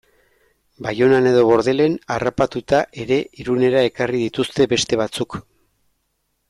Baionan 0.85 1.27
edo 1.31 1.43
Bordelen 1.49 1.97
harrapatuta 2.15 2.81
ere 3.05 3.21
Irunera 3.45 3.87
ekarri 3.91 4.27
dituzte 4.27 4.71
beste 4.77 5.03
batzuk... 5.07 5.41